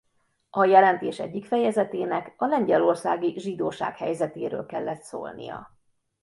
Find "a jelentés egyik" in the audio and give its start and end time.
0.49-1.45